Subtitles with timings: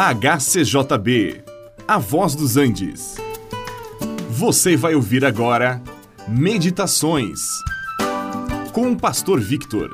[0.00, 1.42] HCJB,
[1.88, 3.16] A Voz dos Andes.
[4.30, 5.82] Você vai ouvir agora
[6.28, 7.40] Meditações
[8.72, 9.92] com o Pastor Victor.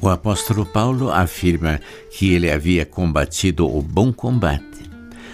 [0.00, 4.91] O apóstolo Paulo afirma que ele havia combatido o bom combate,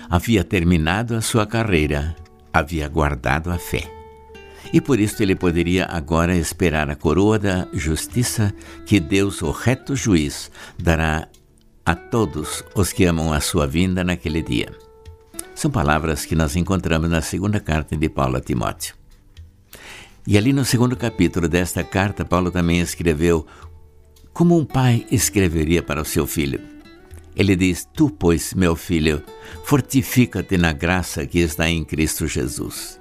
[0.08, 2.16] havia terminado a sua carreira,
[2.52, 3.90] havia guardado a fé.
[4.72, 8.52] E por isso ele poderia agora esperar a coroa da justiça
[8.84, 11.28] que Deus, o reto juiz, dará
[11.84, 14.68] a todos os que amam a sua vinda naquele dia.
[15.54, 18.94] São palavras que nós encontramos na segunda carta de Paulo a Timóteo.
[20.26, 23.46] E ali no segundo capítulo desta carta, Paulo também escreveu
[24.34, 26.60] como um pai escreveria para o seu filho.
[27.36, 29.22] Ele diz: Tu, pois, meu filho,
[29.64, 33.00] fortifica-te na graça que está em Cristo Jesus.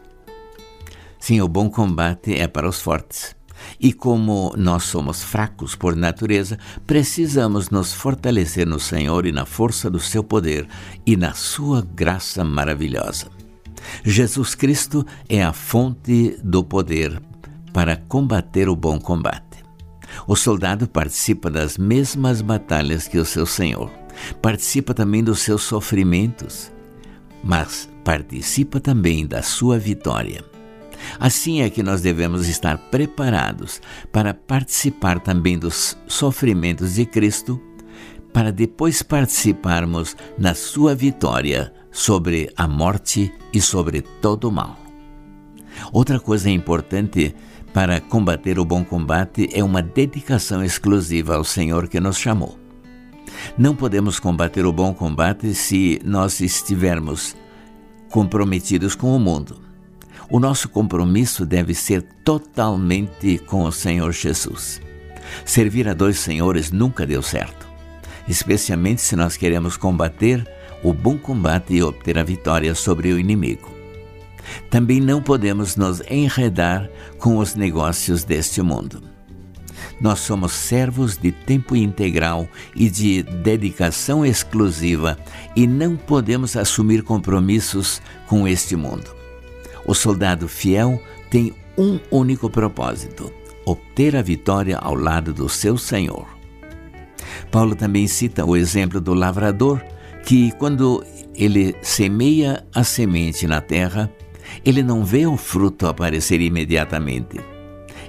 [1.20, 3.36] Sim, o bom combate é para os fortes.
[3.80, 9.89] E como nós somos fracos por natureza, precisamos nos fortalecer no Senhor e na força
[9.89, 10.67] do seu poder
[11.05, 13.28] e na sua graça maravilhosa.
[14.03, 17.22] Jesus Cristo é a fonte do poder
[17.73, 19.64] para combater o bom combate.
[20.28, 23.92] O soldado participa das mesmas batalhas que o seu senhor,
[24.41, 26.71] participa também dos seus sofrimentos,
[27.43, 30.43] mas participa também da sua vitória.
[31.19, 37.61] Assim é que nós devemos estar preparados para participar também dos sofrimentos de Cristo,
[38.33, 44.77] para depois participarmos na sua vitória sobre a morte e sobre todo o mal.
[45.91, 47.35] Outra coisa importante
[47.73, 52.66] para combater o bom combate é uma dedicação exclusiva ao Senhor que nos chamou.
[53.57, 57.36] Não podemos combater o bom combate se nós estivermos
[58.09, 59.61] comprometidos com o mundo.
[60.30, 64.81] O nosso compromisso deve ser totalmente com o Senhor Jesus.
[65.45, 67.67] Servir a dois senhores nunca deu certo,
[68.27, 70.45] especialmente se nós queremos combater
[70.83, 73.69] o bom combate e obter a vitória sobre o inimigo.
[74.69, 79.17] Também não podemos nos enredar com os negócios deste mundo.
[79.99, 85.17] Nós somos servos de tempo integral e de dedicação exclusiva
[85.55, 89.15] e não podemos assumir compromissos com este mundo.
[89.86, 93.31] O soldado fiel tem um único propósito:
[93.65, 96.27] obter a vitória ao lado do seu Senhor.
[97.52, 99.81] Paulo também cita o exemplo do lavrador,
[100.23, 101.03] que, quando
[101.33, 104.11] ele semeia a semente na terra,
[104.65, 107.39] ele não vê o fruto aparecer imediatamente.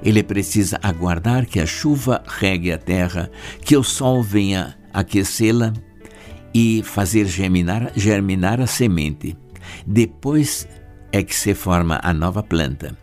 [0.03, 5.72] Ele precisa aguardar que a chuva regue a terra, que o sol venha aquecê-la
[6.54, 9.36] e fazer germinar, germinar a semente.
[9.86, 10.69] Depois
[11.12, 12.97] é que se forma a nova planta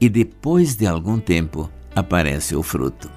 [0.00, 3.10] e depois de algum tempo aparece o fruto.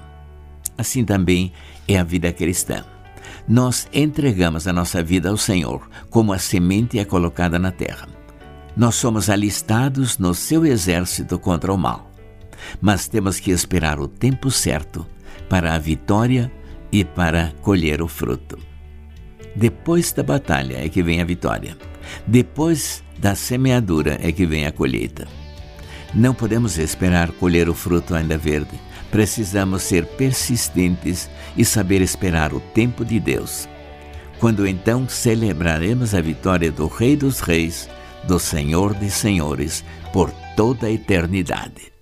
[0.78, 1.52] Assim também
[1.88, 2.84] é a vida cristã.
[3.48, 8.08] Nós entregamos a nossa vida ao Senhor, como a semente é colocada na terra
[8.76, 12.10] nós somos alistados no seu exército contra o mal.
[12.80, 15.06] Mas temos que esperar o tempo certo
[15.48, 16.50] para a vitória
[16.90, 18.58] e para colher o fruto.
[19.54, 21.76] Depois da batalha é que vem a vitória.
[22.26, 25.26] Depois da semeadura é que vem a colheita.
[26.14, 28.78] Não podemos esperar colher o fruto ainda verde.
[29.10, 33.68] Precisamos ser persistentes e saber esperar o tempo de Deus.
[34.38, 37.88] Quando então celebraremos a vitória do Rei dos Reis
[38.26, 41.95] do Senhor de Senhores por toda a eternidade.